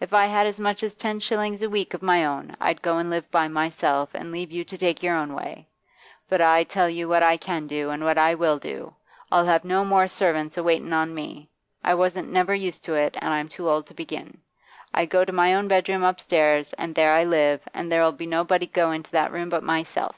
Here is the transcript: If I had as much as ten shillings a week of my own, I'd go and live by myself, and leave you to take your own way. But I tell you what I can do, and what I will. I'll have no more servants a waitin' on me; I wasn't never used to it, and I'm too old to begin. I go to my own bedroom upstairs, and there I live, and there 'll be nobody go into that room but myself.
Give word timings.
If 0.00 0.14
I 0.14 0.24
had 0.24 0.46
as 0.46 0.58
much 0.58 0.82
as 0.82 0.94
ten 0.94 1.20
shillings 1.20 1.60
a 1.60 1.68
week 1.68 1.92
of 1.92 2.00
my 2.00 2.24
own, 2.24 2.56
I'd 2.58 2.80
go 2.80 2.96
and 2.96 3.10
live 3.10 3.30
by 3.30 3.46
myself, 3.46 4.08
and 4.14 4.32
leave 4.32 4.50
you 4.50 4.64
to 4.64 4.78
take 4.78 5.02
your 5.02 5.14
own 5.14 5.34
way. 5.34 5.68
But 6.30 6.40
I 6.40 6.64
tell 6.64 6.88
you 6.88 7.08
what 7.10 7.22
I 7.22 7.36
can 7.36 7.66
do, 7.66 7.90
and 7.90 8.02
what 8.02 8.16
I 8.16 8.34
will. 8.36 8.58
I'll 9.30 9.44
have 9.44 9.66
no 9.66 9.84
more 9.84 10.08
servants 10.08 10.56
a 10.56 10.62
waitin' 10.62 10.94
on 10.94 11.14
me; 11.14 11.50
I 11.84 11.92
wasn't 11.92 12.32
never 12.32 12.54
used 12.54 12.84
to 12.84 12.94
it, 12.94 13.18
and 13.20 13.34
I'm 13.34 13.50
too 13.50 13.68
old 13.68 13.86
to 13.88 13.92
begin. 13.94 14.40
I 14.94 15.04
go 15.04 15.26
to 15.26 15.30
my 15.34 15.54
own 15.54 15.68
bedroom 15.68 16.02
upstairs, 16.04 16.72
and 16.78 16.94
there 16.94 17.12
I 17.12 17.24
live, 17.24 17.60
and 17.74 17.92
there 17.92 18.02
'll 18.02 18.12
be 18.16 18.24
nobody 18.26 18.66
go 18.68 18.92
into 18.92 19.10
that 19.10 19.30
room 19.30 19.50
but 19.50 19.62
myself. 19.62 20.16